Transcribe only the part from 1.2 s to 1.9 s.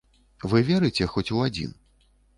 у адзін?